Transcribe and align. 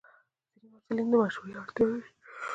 ځینې 0.59 0.67
محصلین 0.71 0.99
د 1.09 1.13
مشورې 1.21 1.53
اړتیا 1.61 1.83
لري. 1.91 2.09